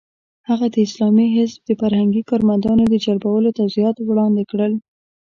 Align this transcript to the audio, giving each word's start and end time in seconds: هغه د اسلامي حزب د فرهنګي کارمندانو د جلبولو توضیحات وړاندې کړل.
هغه 0.49 0.65
د 0.73 0.75
اسلامي 0.87 1.27
حزب 1.35 1.59
د 1.67 1.71
فرهنګي 1.81 2.21
کارمندانو 2.29 2.83
د 2.87 2.95
جلبولو 3.05 3.55
توضیحات 3.59 3.97
وړاندې 3.99 4.43
کړل. 4.51 4.73